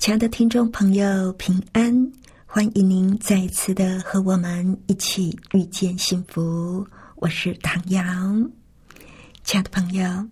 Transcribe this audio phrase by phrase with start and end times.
[0.00, 2.10] 亲爱的听众朋友，平安！
[2.46, 6.82] 欢迎您再一次的和我们一起遇见幸福。
[7.16, 8.02] 我是唐瑶，
[9.44, 10.26] 亲爱的朋友。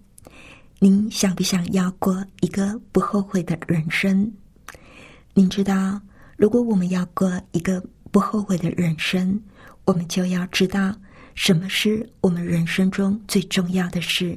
[0.79, 4.33] 您想不想要过一个不后悔的人生？
[5.35, 6.01] 您知道，
[6.39, 7.79] 如果我们要过一个
[8.11, 9.39] 不后悔的人生，
[9.85, 10.97] 我们就要知道
[11.35, 14.37] 什么是我们人生中最重要的事，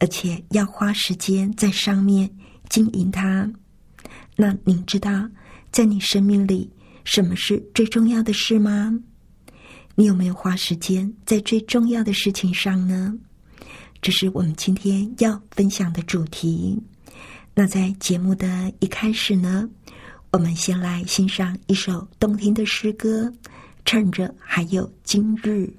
[0.00, 2.30] 而且要花时间在上面
[2.68, 3.50] 经营它。
[4.36, 5.28] 那您知道，
[5.70, 6.70] 在你生命里
[7.04, 8.98] 什么是最重要的事吗？
[9.94, 13.14] 你有没有花时间在最重要的事情上呢？
[14.00, 16.80] 这是我们今天要分享的主题。
[17.54, 19.68] 那在节目的一开始呢，
[20.32, 23.30] 我们先来欣赏一首动听的诗歌，
[23.84, 25.70] 趁着还有今日。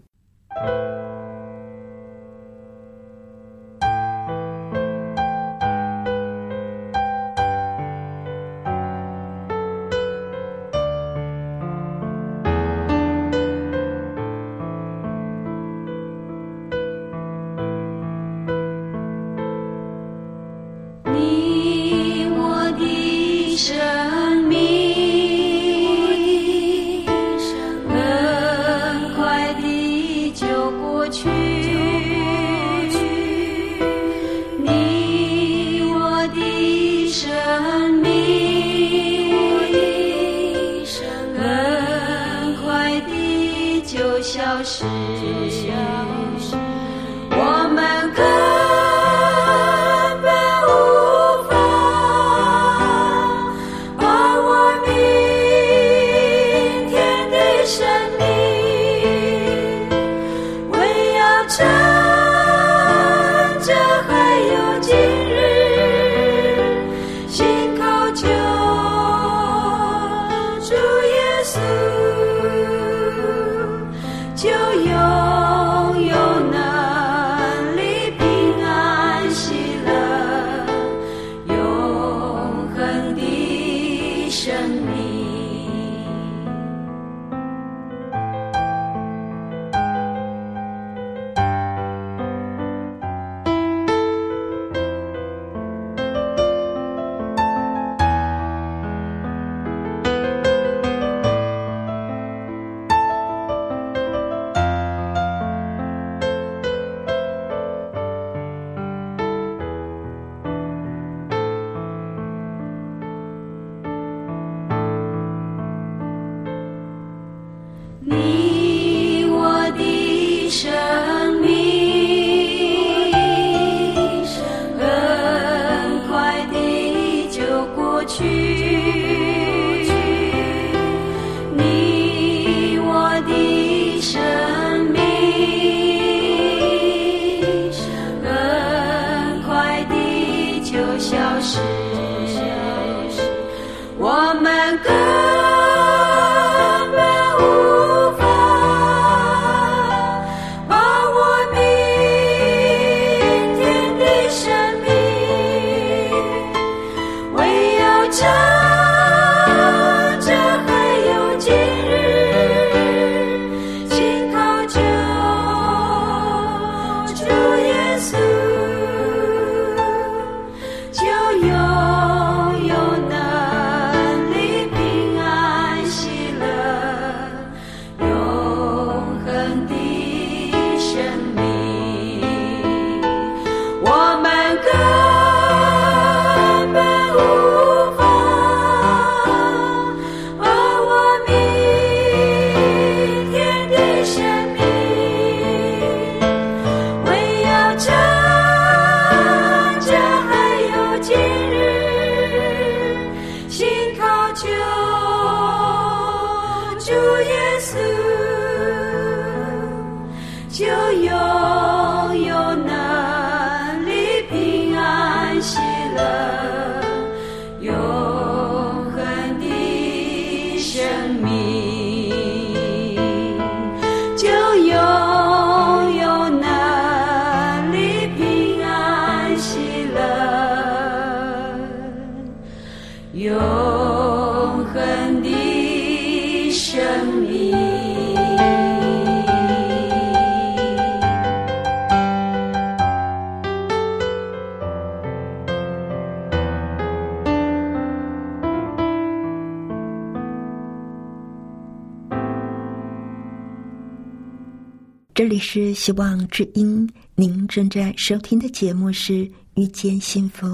[255.41, 259.13] 是希望之音，您正在收听的节目是
[259.55, 260.47] 《遇见幸福》，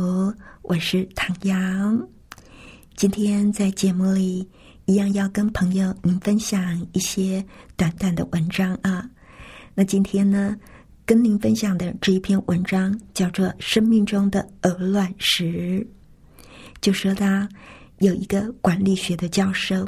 [0.62, 2.08] 我是唐阳。
[2.96, 4.48] 今天在节目里，
[4.86, 7.46] 一样要跟朋友您分享一些
[7.76, 9.08] 短短的文章啊。
[9.76, 10.56] 那今天呢，
[11.06, 15.86] 跟您分享的这一篇文章叫做《生命中的鹅卵石》，
[16.80, 17.26] 就说到
[18.00, 19.86] 有一个管理学的教授，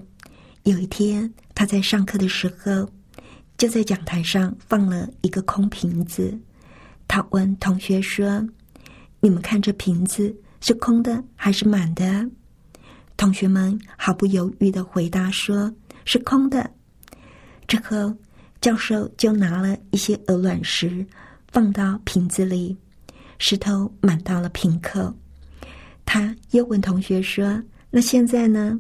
[0.64, 2.88] 有一天他在上课的时候。
[3.60, 6.34] 就在讲台上放了一个空瓶子，
[7.10, 8.42] 他问同学说
[9.20, 12.26] ：“你们看这瓶子是空的还是满的？”
[13.18, 15.70] 同学们毫不犹豫的回答说
[16.06, 16.72] ：“是空的。”
[17.68, 18.16] 之后，
[18.62, 21.06] 教授就拿了一些鹅卵石
[21.52, 22.78] 放到瓶子里，
[23.40, 25.14] 石头满到了瓶口。
[26.06, 27.62] 他又问同学说
[27.92, 28.80] ：“那现在呢？”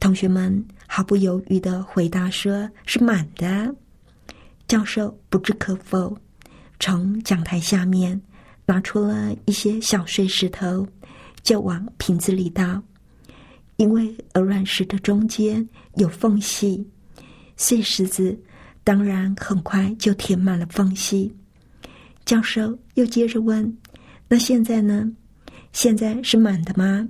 [0.00, 0.64] 同学们。
[0.88, 3.74] 毫不犹豫的回答说：“是满的。”
[4.68, 6.16] 教授不置可否，
[6.78, 8.18] 从讲台下面
[8.64, 10.86] 拿出了一些小碎石头，
[11.42, 12.80] 就往瓶子里倒。
[13.78, 16.88] 因为鹅卵石的中间有缝隙，
[17.56, 18.40] 碎石子
[18.84, 21.34] 当然很快就填满了缝隙。
[22.24, 23.76] 教授又接着问
[24.28, 25.12] ：“那现在呢？
[25.72, 27.06] 现在是满的吗？”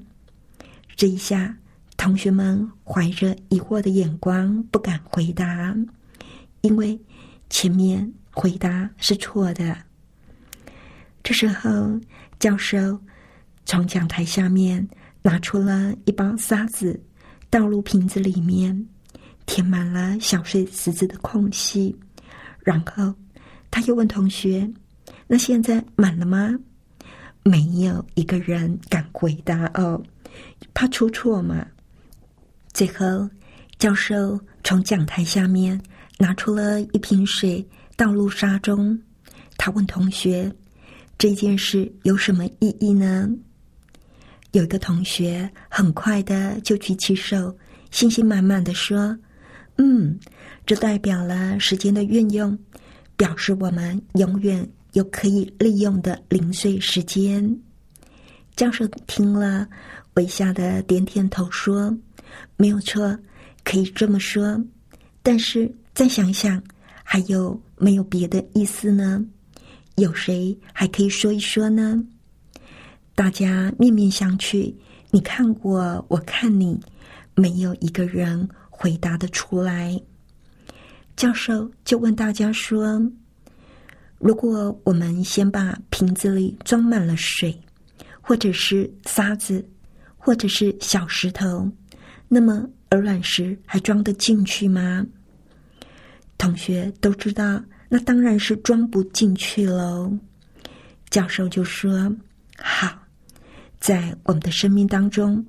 [0.96, 1.54] 这一下。
[1.96, 5.74] 同学们怀着疑惑的眼光，不敢回答，
[6.60, 6.98] 因为
[7.50, 9.76] 前面回答是错的。
[11.22, 11.98] 这时候，
[12.38, 12.98] 教授
[13.64, 14.86] 从讲台下面
[15.22, 17.00] 拿出了一包沙子，
[17.50, 18.86] 倒入瓶子里面，
[19.46, 21.96] 填满了小碎石子的空隙。
[22.60, 23.12] 然后，
[23.70, 24.70] 他又问同学
[25.26, 26.56] ：“那现在满了吗？”
[27.42, 30.00] 没有一个人敢回答哦，
[30.74, 31.66] 怕出错嘛。
[32.76, 33.26] 最后，
[33.78, 35.80] 教授从讲台下面
[36.18, 39.00] 拿出了一瓶水，倒入沙中。
[39.56, 40.54] 他问同学
[41.16, 43.30] ：“这件事有什么意义呢？”
[44.52, 47.56] 有的同学很快的就举起手，
[47.90, 49.18] 信心满满的说
[49.78, 50.20] ：“嗯，
[50.66, 52.58] 这代表了时间的运用，
[53.16, 57.58] 表示我们永远有可以利用的零碎时间。”
[58.54, 59.66] 教授听了，
[60.16, 61.96] 微笑的点点头说。
[62.56, 63.18] 没有错，
[63.64, 64.62] 可以这么说。
[65.22, 66.62] 但是再想想，
[67.02, 69.24] 还有没有别的意思呢？
[69.96, 72.02] 有谁还可以说一说呢？
[73.14, 74.74] 大家面面相觑，
[75.10, 76.78] 你看我，我看你，
[77.34, 79.98] 没有一个人回答得出来。
[81.16, 83.00] 教授就问大家说
[84.20, 87.58] ：“如果我们先把瓶子里装满了水，
[88.20, 89.66] 或者是沙子，
[90.18, 91.66] 或者是小石头。”
[92.28, 95.06] 那么，鹅卵石还装得进去吗？
[96.36, 100.12] 同学都知道，那当然是装不进去喽。
[101.08, 102.12] 教授就说
[102.58, 102.98] ：“好，
[103.78, 105.44] 在我们的生命当中，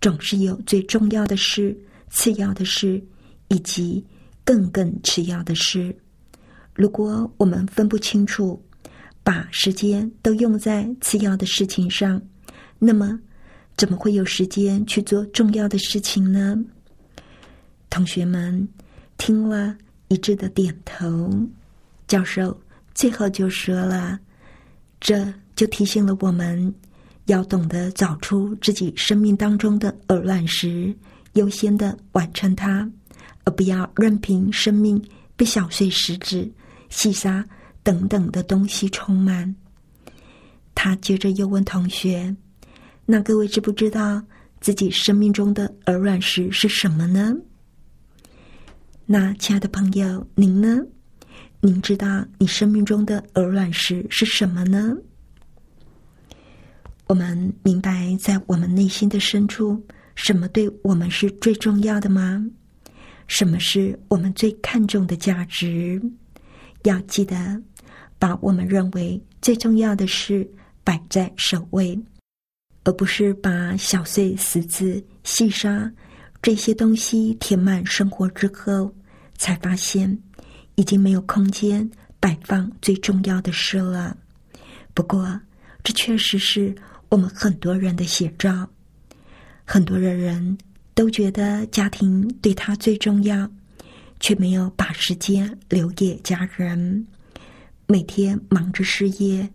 [0.00, 1.76] 总是有最重要的事、
[2.08, 3.02] 次要的事，
[3.48, 4.02] 以及
[4.44, 5.94] 更更次要的事。
[6.74, 8.60] 如果我们分不清楚，
[9.22, 12.20] 把时间都用在次要的事情上，
[12.78, 13.20] 那么……”
[13.76, 16.56] 怎么会有时间去做重要的事情呢？
[17.90, 18.68] 同学们
[19.18, 19.76] 听了
[20.08, 21.30] 一致的点头。
[22.06, 22.56] 教授
[22.94, 24.18] 最后就说了
[25.00, 26.72] ：“这就提醒了我们，
[27.26, 30.94] 要懂得找出自己生命当中的鹅卵石，
[31.32, 32.88] 优先的完成它，
[33.44, 35.02] 而不要任凭生命
[35.34, 36.48] 被小碎石子、
[36.90, 37.44] 细沙
[37.82, 39.54] 等等的东西充满。”
[40.76, 42.34] 他接着又问同学。
[43.06, 44.22] 那各位知不知道
[44.60, 47.34] 自己生命中的鹅卵石是什么呢？
[49.04, 50.80] 那亲爱的朋友，您呢？
[51.60, 54.96] 您知道你生命中的鹅卵石是什么呢？
[57.06, 59.82] 我们明白在我们内心的深处，
[60.14, 62.42] 什么对我们是最重要的吗？
[63.26, 66.00] 什么是我们最看重的价值？
[66.84, 67.62] 要记得
[68.18, 70.50] 把我们认为最重要的事
[70.82, 71.98] 摆在首位。
[72.84, 75.90] 而不是把小碎石子、细沙
[76.42, 78.94] 这些东西填满生活之后，
[79.36, 80.18] 才发现
[80.74, 84.16] 已经没有空间摆放最重要的事了。
[84.92, 85.40] 不过，
[85.82, 86.74] 这确实是
[87.08, 88.68] 我们很多人的写照。
[89.64, 90.56] 很多的人
[90.94, 93.50] 都觉得家庭对他最重要，
[94.20, 97.06] 却没有把时间留给家人。
[97.86, 99.48] 每天忙着事业。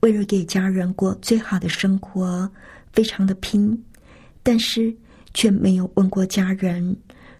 [0.00, 2.50] 为了给家人过最好的生活，
[2.92, 3.76] 非常的拼，
[4.42, 4.94] 但是
[5.34, 6.96] 却没有问过家人，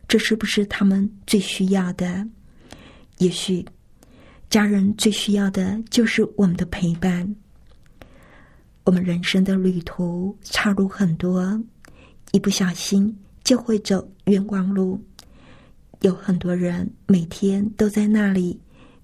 [0.09, 2.27] 这是不是他们最需要的？
[3.19, 3.65] 也许
[4.51, 7.37] 家人最需要的就是我们的陪伴。
[8.85, 11.61] 我们人生的旅途岔路很多，
[12.33, 15.01] 一不小心就会走冤枉路。
[16.03, 18.61] 有很多人每天都在那里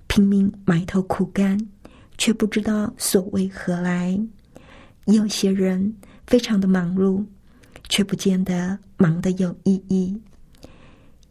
[0.06, 1.59] 拼命埋头苦干，
[2.19, 4.19] 却不知道所为何来。
[5.07, 5.95] 有些人
[6.26, 7.25] 非常的忙碌，
[7.88, 10.16] 却不见得忙得有意义。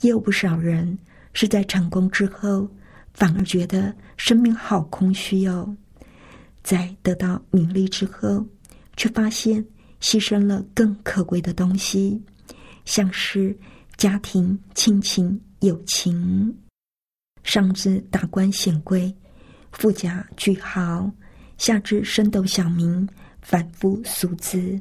[0.01, 0.97] 也有不少人
[1.33, 2.69] 是在成功之后，
[3.13, 5.75] 反而觉得生命好空虚哦。
[6.63, 8.45] 在得到名利之后，
[8.97, 9.65] 却发现
[10.01, 12.21] 牺牲了更可贵的东西，
[12.83, 13.57] 像是
[13.95, 16.53] 家庭、亲情、友情。
[17.43, 19.11] 上至达官显贵、
[19.71, 21.11] 富甲巨豪，
[21.57, 23.07] 下至升斗小民、
[23.41, 24.79] 凡夫俗子，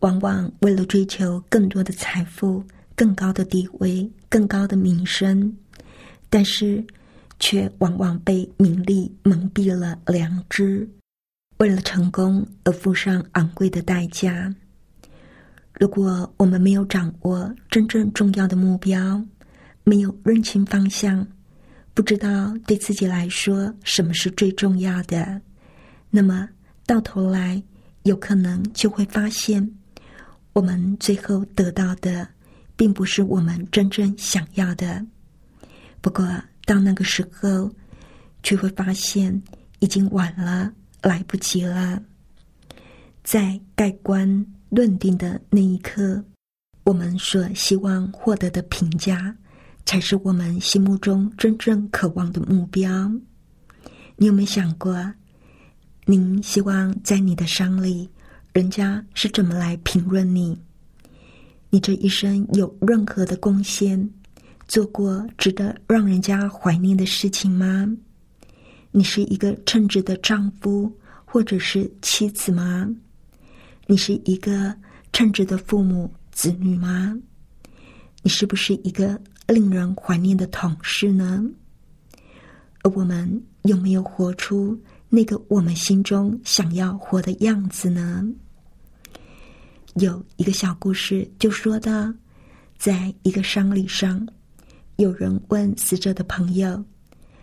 [0.00, 2.64] 往往为了追求更多的财富、
[2.94, 5.56] 更高的地位、更高的名声，
[6.28, 6.84] 但是。
[7.42, 10.86] 却往往被名利蒙蔽了良知，
[11.56, 14.54] 为了成功而付上昂贵的代价。
[15.72, 19.24] 如果我们没有掌握真正重要的目标，
[19.84, 21.26] 没有认清方向，
[21.92, 25.40] 不知道对自己来说什么是最重要的，
[26.08, 26.48] 那么
[26.86, 27.62] 到头来
[28.04, 29.68] 有可能就会发现，
[30.52, 32.26] 我们最后得到的，
[32.76, 35.04] 并不是我们真正想要的。
[36.00, 36.24] 不过，
[36.64, 37.70] 到那个时候，
[38.42, 39.42] 却会发现
[39.80, 42.02] 已经晚了，来不及了。
[43.22, 46.24] 在盖棺论定的那一刻，
[46.84, 49.36] 我们所希望获得的评价，
[49.84, 53.10] 才是我们心目中真正渴望的目标。
[54.16, 55.12] 你有没有想过，
[56.04, 58.08] 您希望在你的伤里，
[58.52, 60.58] 人家是怎么来评论你？
[61.70, 64.08] 你这一生有任何的贡献？
[64.68, 67.88] 做过值得让人家怀念的事情吗？
[68.92, 70.92] 你是一个称职的丈夫
[71.24, 72.88] 或者是妻子吗？
[73.86, 74.72] 你是一个
[75.12, 77.18] 称职的父母子女吗？
[78.22, 81.44] 你是不是一个令人怀念的同事呢？
[82.82, 88.24] 而我们有没有活出那个我们心中想要活的样子呢？
[89.94, 92.14] 有一个小故事就说到，
[92.78, 94.26] 在一个丧礼上。
[94.96, 96.84] 有人问死者的朋友：“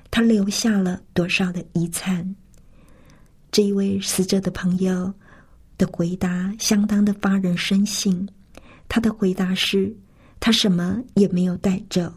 [0.09, 2.35] 他留下了多少的遗产？”
[3.51, 5.11] 这一位死者的朋友
[5.77, 8.27] 的回答相当的发人深省。
[8.87, 9.93] 他的回答是
[10.39, 12.13] ：“他什么也没有带走。”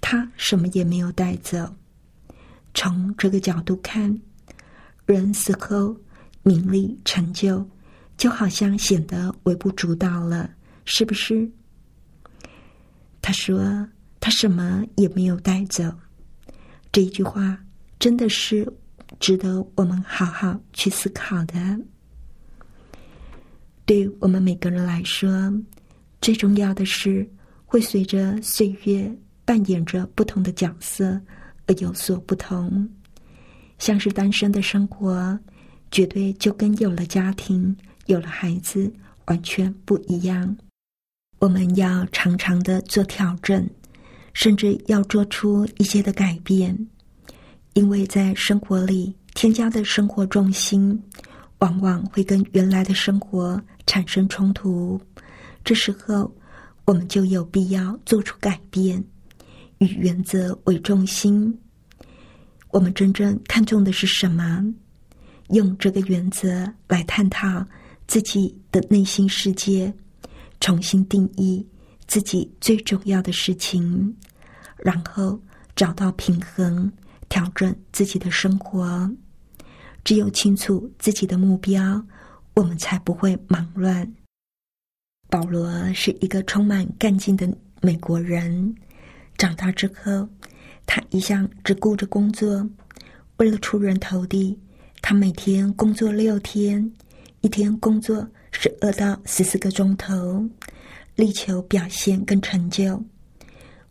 [0.00, 1.74] 他什么也没有带走。
[2.74, 4.20] 从这个角度看，
[5.06, 5.96] 人死后
[6.42, 7.66] 名利成就
[8.16, 10.50] 就好像显得微不足道了，
[10.84, 11.50] 是不是？
[13.20, 13.88] 他说。
[14.20, 15.84] 他什么也没有带走，
[16.90, 17.62] 这一句话
[17.98, 18.66] 真的是
[19.20, 21.78] 值得我们好好去思考的。
[23.84, 25.52] 对于我们每个人来说，
[26.24, 27.28] 最重要的是
[27.66, 29.14] 会随着岁月
[29.44, 31.20] 扮演着不同的角色
[31.66, 32.88] 而有所不同。
[33.78, 35.38] 像是单身的生活，
[35.90, 37.76] 绝对就跟有了家庭、
[38.06, 38.90] 有了孩子
[39.26, 40.56] 完全不一样。
[41.40, 43.68] 我们要常常的做调整。
[44.32, 46.74] 甚至要做出一些的改变，
[47.74, 51.00] 因为在生活里添加的生活重心，
[51.58, 54.98] 往往会跟原来的生活产生冲突。
[55.64, 56.30] 这时候，
[56.84, 59.02] 我们就有必要做出改变，
[59.78, 61.58] 以原则为重心。
[62.70, 64.62] 我们真正看重的是什么？
[65.48, 67.66] 用这个原则来探讨
[68.06, 69.92] 自己的内心世界，
[70.60, 71.66] 重新定义。
[72.06, 74.14] 自己最重要的事情，
[74.76, 75.40] 然后
[75.74, 76.92] 找到平衡，
[77.30, 79.10] 调整自己的生活。
[80.04, 82.04] 只有清楚自己的目标，
[82.54, 84.06] 我们才不会忙乱。
[85.28, 87.48] 保罗是一个充满干劲的
[87.80, 88.74] 美国人，
[89.36, 90.28] 长大之后，
[90.86, 92.68] 他一向只顾着工作，
[93.36, 94.58] 为了出人头地，
[95.02, 96.92] 他每天工作六天，
[97.40, 100.48] 一天工作十二到十四个钟头。
[101.16, 103.00] 力求表现跟成就，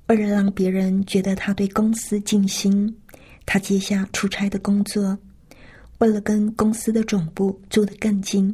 [0.07, 2.93] 为了让别人觉得他对公司尽心，
[3.45, 5.17] 他接下出差的工作。
[5.99, 8.53] 为了跟公司的总部住得更近，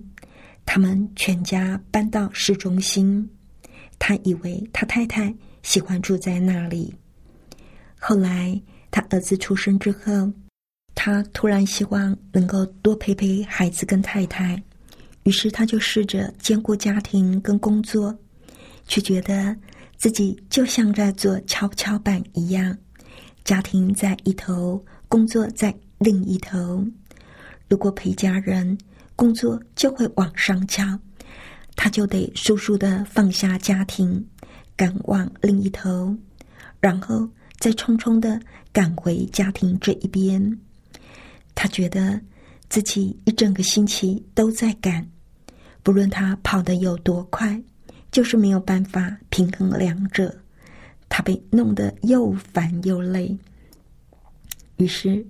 [0.71, 3.27] 他们全家搬到市中心。
[3.97, 5.33] 他以为他太太
[5.63, 6.93] 喜欢住在那里。
[7.99, 8.61] 后来
[8.91, 10.31] 他儿子出生之后，
[10.93, 14.61] 他突然希望能够多陪陪孩子跟太太，
[15.23, 18.15] 于是他就试着兼顾家庭跟工作。
[18.85, 19.55] 却觉得
[19.97, 22.77] 自己就像在做跷跷板一样，
[23.43, 26.85] 家庭在一头，工作在另一头。
[27.67, 28.77] 如果陪家人，
[29.19, 30.97] 工作就会往上翘，
[31.75, 34.25] 他就得速速的放下家庭，
[34.77, 36.15] 赶往另一头，
[36.79, 38.39] 然后再匆匆的
[38.71, 40.57] 赶回家庭这一边。
[41.53, 42.17] 他觉得
[42.69, 45.05] 自己一整个星期都在赶，
[45.83, 47.61] 不论他跑得有多快，
[48.13, 50.33] 就是没有办法平衡两者。
[51.09, 53.37] 他被弄得又烦又累，
[54.77, 55.25] 于是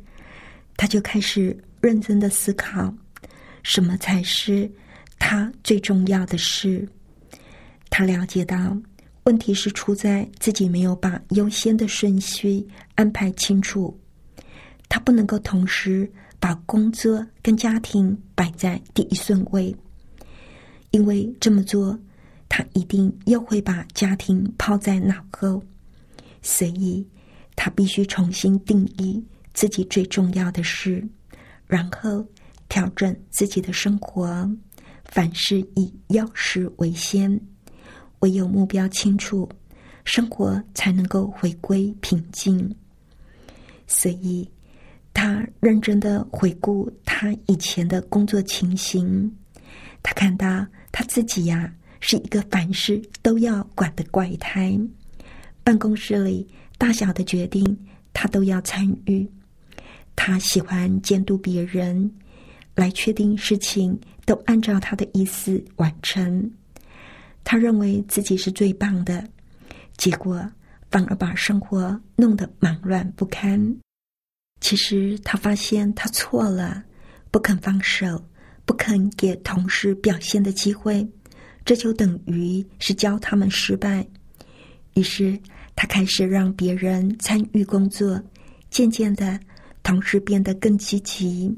[0.77, 2.93] 他就开始认真的思考，
[3.63, 4.69] 什么才是
[5.17, 6.87] 他最重要的事。
[7.89, 8.77] 他了解到，
[9.23, 13.99] 问题是出在自己没有把优先的顺序安排清楚。
[14.87, 19.75] 他不能够同时把工作跟家庭摆在第一顺位，
[20.91, 21.97] 因为这么做，
[22.47, 25.61] 他一定又会把家庭抛在脑后。
[26.41, 27.05] 所以，
[27.55, 29.23] 他必须重新定义
[29.53, 31.05] 自己最重要的事，
[31.67, 32.25] 然后
[32.69, 34.49] 调整自己的生活。
[35.03, 37.37] 凡事以要事为先，
[38.19, 39.49] 唯有目标清楚，
[40.05, 42.73] 生活才能够回归平静。
[43.87, 44.47] 所以，
[45.13, 49.35] 他认真的回顾他以前的工作情形，
[50.03, 54.79] 他看到他自己呀，是一个凡事都要管的怪胎。
[55.63, 57.65] 办公室里大小的决定，
[58.13, 59.27] 他都要参与。
[60.15, 62.11] 他喜欢监督别人，
[62.79, 66.49] 来确定事情都按照他的意思完成。
[67.43, 69.27] 他认为自己是最棒的，
[69.97, 70.41] 结果
[70.89, 73.77] 反而把生活弄得忙乱不堪。
[74.61, 76.83] 其实他发现他错了，
[77.31, 78.23] 不肯放手，
[78.65, 81.05] 不肯给同事表现的机会，
[81.65, 84.07] 这就等于是教他们失败。
[84.93, 85.37] 于是。
[85.75, 88.21] 他开始让别人参与工作，
[88.69, 89.39] 渐渐的，
[89.81, 91.57] 同事变得更积极。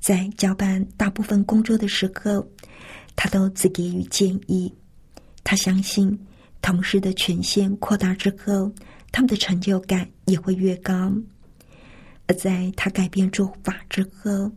[0.00, 2.46] 在交办大部分工作的时候，
[3.14, 4.72] 他都只给予建议。
[5.44, 6.18] 他相信，
[6.62, 8.72] 同事的权限扩大之后，
[9.12, 11.12] 他们的成就感也会越高。
[12.26, 14.50] 而在他改变做法之后，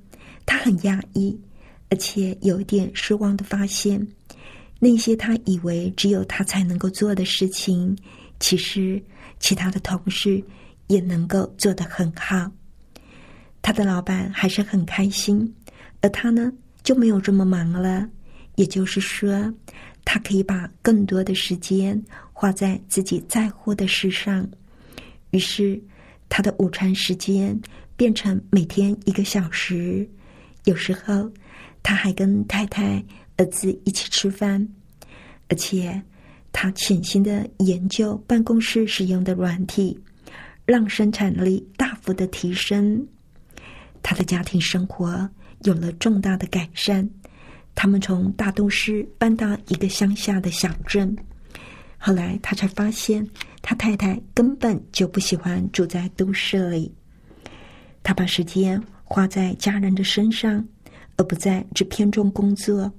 [0.46, 1.38] 他很压抑，
[1.90, 4.08] 而且有一点失望的发现，
[4.80, 7.98] 那些他以为只有他才能够做的事情。
[8.40, 9.02] 其实，
[9.40, 10.44] 其他的同事
[10.88, 12.52] 也能够做得很好。
[13.64, 15.52] 他的老板还是很开心，
[16.02, 18.08] 而他呢就没有这么忙了。
[18.56, 19.52] 也就是说，
[20.06, 22.00] 他可以把更多的时间
[22.32, 24.48] 花在自己在乎的事上。
[25.32, 25.82] 于是，
[26.30, 27.60] 他的午餐时间
[27.98, 30.08] 变成每天一个小时。
[30.66, 31.32] 有时候，
[31.82, 33.04] 他还跟太太、
[33.38, 34.68] 儿子一起吃饭，
[35.50, 36.00] 而且。
[36.56, 40.00] 他潜心的研究办公室使用的软体，
[40.66, 43.04] 让生产力大幅的提升。
[44.04, 45.28] 他的家庭生活
[45.62, 47.10] 有了重大的改善。
[47.74, 51.18] 他们从大都市搬到一个乡下的小镇。
[51.98, 53.28] 后来他才发现，
[53.64, 56.94] 他太太根本就不喜欢住在都市里。
[58.04, 60.64] 他把时间花在家人的身上，
[61.16, 62.92] 而不再只偏重工作。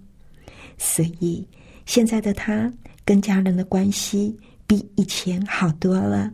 [0.79, 1.47] 所以
[1.87, 2.73] 现在的他。
[3.07, 4.35] 跟家人的关系
[4.67, 6.33] 比以前好多了。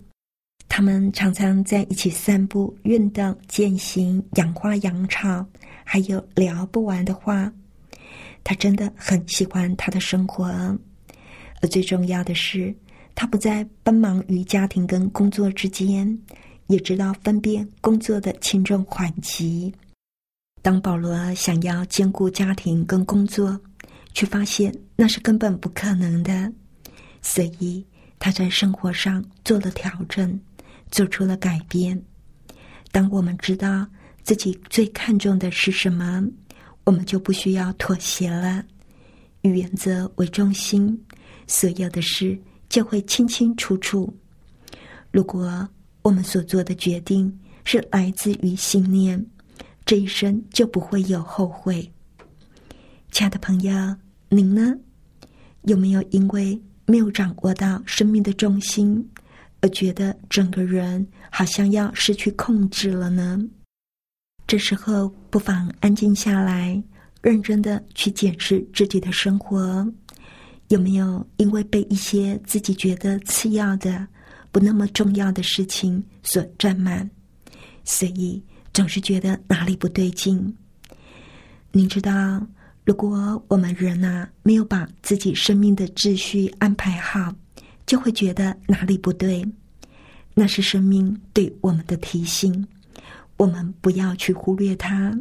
[0.72, 5.44] 他们常常在一起散步、运动、践行、养花养草，
[5.84, 7.52] 还有聊不完的话。
[8.44, 10.46] 他真的很喜欢他的生活，
[11.60, 12.72] 而最重要的是，
[13.16, 16.16] 他不再奔忙于家庭跟工作之间，
[16.68, 19.74] 也知道分辨工作的轻重缓急。
[20.62, 23.60] 当保罗想要兼顾家庭跟工作，
[24.14, 26.50] 却发现那是根本不可能的。
[27.20, 27.84] 所以
[28.20, 30.40] 他在生活上做了调整，
[30.90, 32.00] 做出了改变。
[32.92, 33.86] 当我们知道
[34.22, 36.26] 自己最看重的是什么，
[36.84, 38.64] 我们就不需要妥协了。
[39.42, 40.98] 以原则为中心，
[41.46, 44.12] 所有的事就会清清楚楚。
[45.10, 45.68] 如果
[46.02, 47.32] 我们所做的决定
[47.64, 49.24] 是来自于信念，
[49.84, 51.90] 这一生就不会有后悔。
[53.10, 53.72] 亲爱的朋友，
[54.28, 54.74] 您呢？
[55.62, 56.60] 有没有因为？
[56.86, 59.08] 没有掌握到生命的重心，
[59.60, 63.38] 而觉得整个人好像要失去控制了呢。
[64.46, 66.82] 这时候不妨安静下来，
[67.22, 69.86] 认真的去检视自己的生活，
[70.68, 74.06] 有没有因为被一些自己觉得次要的、
[74.50, 77.08] 不那么重要的事情所占满，
[77.84, 78.42] 所以
[78.72, 80.56] 总是觉得哪里不对劲。
[81.72, 82.46] 你知道？
[82.86, 87.32] 如果我们人呐没有把自己生命的秩序安排好，
[87.90, 89.44] 就会觉得哪里不对。
[90.32, 92.64] 那是生命对我们的提醒。
[93.36, 95.12] 我们不要去忽略它。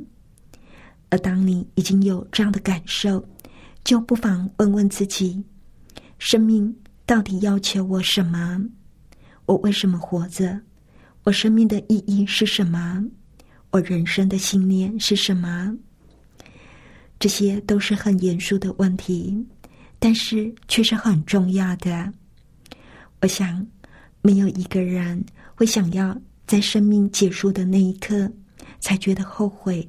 [1.10, 3.28] 而当你已经有这样的感受，
[3.84, 5.44] 就不妨问问自己：
[6.20, 6.72] 生命
[7.08, 8.64] 到底要求我什么？
[9.48, 10.62] 我为什么活着？
[11.24, 13.04] 我生命的意义是什么？
[13.72, 15.76] 我人生的信念是什么？
[17.18, 19.44] 这些都是很严肃的问题，
[19.98, 22.14] 但是却是很重要的。
[23.22, 23.66] 我想，
[24.22, 25.24] 没有一个人
[25.56, 28.32] 会想要在生命结束的那一刻
[28.80, 29.88] 才觉得后悔，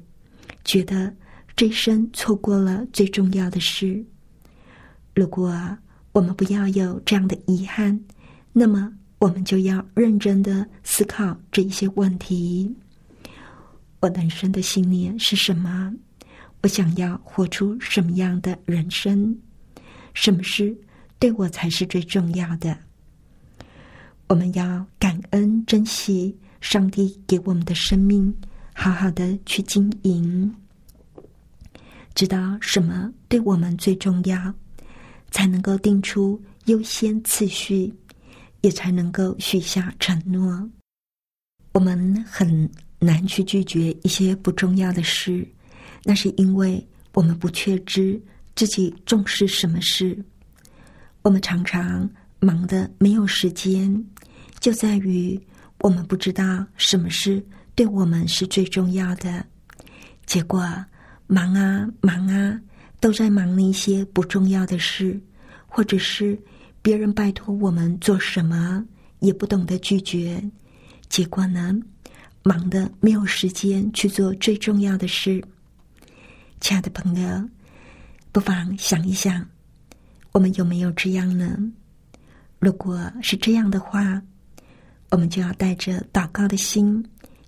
[0.65, 1.13] 觉得
[1.55, 4.03] 这一生错过了最重要的事。
[5.15, 5.53] 如果
[6.11, 7.97] 我们不要有这样的遗憾，
[8.51, 12.73] 那么我们就要认真的思考这一些问题：
[14.01, 15.93] 我人生的信念是什么？
[16.63, 19.35] 我想要活出什么样的人生？
[20.13, 20.75] 什么事
[21.17, 22.77] 对我才是最重要的？
[24.31, 28.33] 我们要感恩、珍惜上帝给我们的生命，
[28.73, 30.55] 好好的去经营，
[32.15, 34.53] 知道什么对我们最重要，
[35.31, 37.93] 才能够定出优先次序，
[38.61, 40.65] 也才能够许下承诺。
[41.73, 45.45] 我们很难去拒绝一些不重要的事。
[46.05, 46.81] 那是因为
[47.13, 48.17] 我们不确知
[48.55, 50.17] 自己重视什么事，
[51.21, 53.93] 我们常常忙得没有时间，
[54.61, 55.37] 就在于
[55.79, 57.43] 我们不知道什么事
[57.75, 59.43] 对我们是最重要的。
[60.27, 60.63] 结果
[61.25, 62.61] 忙啊忙啊，
[62.99, 65.19] 都在忙那些不重要的事，
[65.65, 66.39] 或者是
[66.81, 68.85] 别人拜托我们做什么，
[69.19, 70.41] 也不懂得拒绝。
[71.09, 71.75] 结果呢，
[72.43, 75.43] 忙的没有时间去做最重要的事。
[76.59, 77.49] 亲爱的朋友，
[78.31, 79.43] 不妨想一想，
[80.31, 81.57] 我们有没有这样呢？
[82.59, 84.21] 如果是这样的话，
[85.11, 87.05] 我们就要带着祷告的心，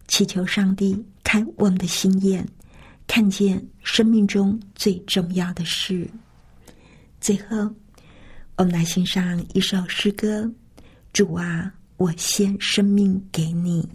[0.07, 2.45] 祈求上帝开我们的心眼，
[3.07, 6.05] 看见生命中最重要的事。
[7.21, 7.69] 最后，
[8.57, 10.51] 我们来欣赏一首诗歌
[11.13, 13.87] ：“主啊，我献生命给你。”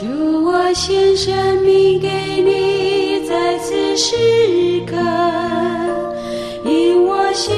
[0.00, 2.08] 主我献生命给
[2.42, 4.14] 你，在此时
[4.84, 4.96] 刻，
[7.36, 7.54] 心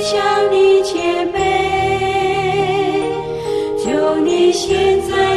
[0.00, 1.36] 向你谦卑，
[3.84, 5.29] 求你现在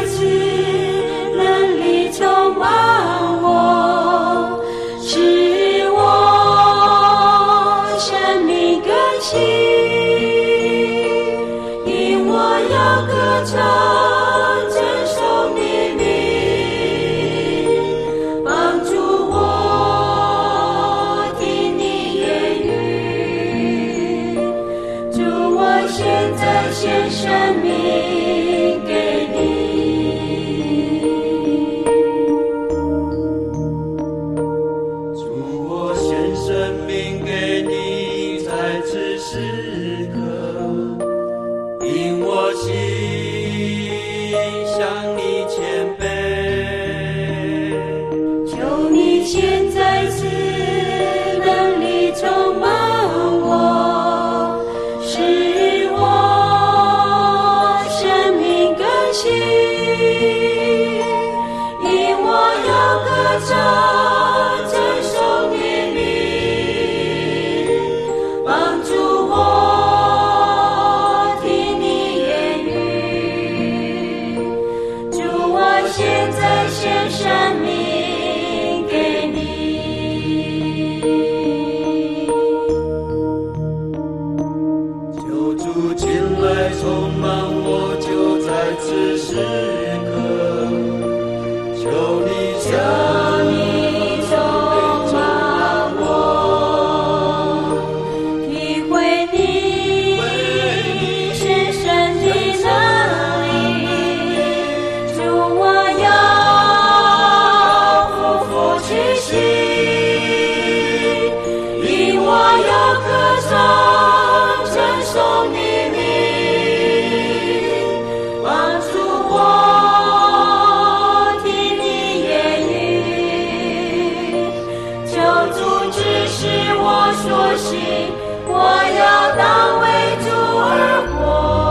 [127.23, 128.12] 说心，
[128.45, 128.51] 我
[128.99, 129.86] 要当为
[130.19, 130.27] 主
[130.59, 131.62] 而活。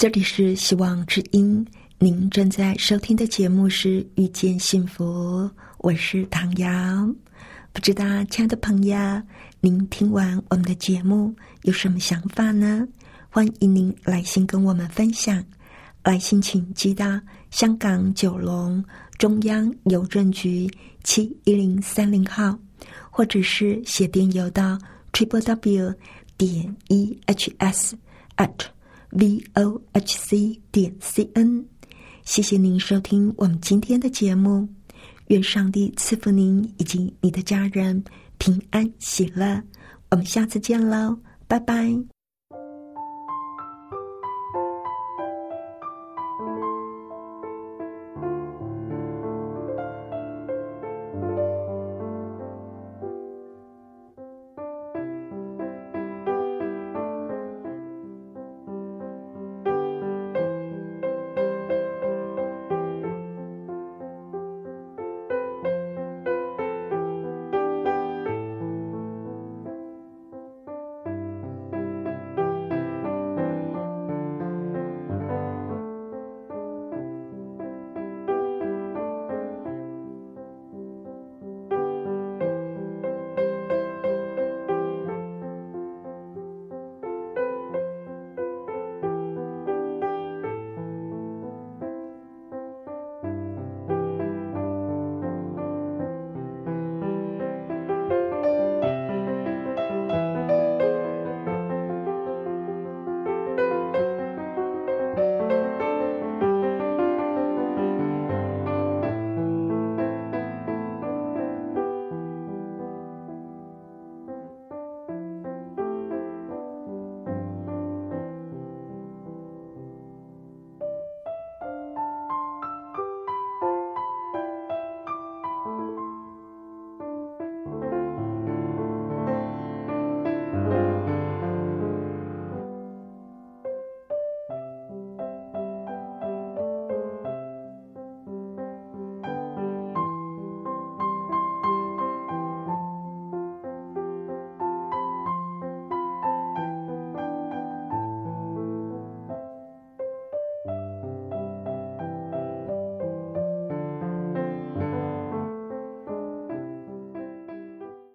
[0.00, 1.62] 这里是希望之音，
[1.98, 5.04] 您正在收听的节目是《遇见幸福》，
[5.80, 6.66] 我是唐瑶。
[7.74, 8.96] 不知道，亲爱的朋友，
[9.60, 11.34] 您听完我们的节目
[11.64, 12.88] 有什么想法呢？
[13.28, 15.44] 欢迎您来信跟我们分享。
[16.02, 18.82] 来信请寄到香港九龙
[19.18, 20.66] 中央邮政局
[21.04, 22.58] 七一零三零号，
[23.10, 24.78] 或者是写电邮到
[25.12, 25.94] triple w
[26.38, 27.94] 点 e h s
[28.38, 28.48] at
[29.10, 31.64] v o h c 点 c n。
[32.24, 34.68] 谢谢您收听我们今天的节目。
[35.28, 38.02] 愿上帝赐福您以及你的家人
[38.38, 39.62] 平安喜乐。
[40.10, 42.19] 我们下次见喽，拜拜。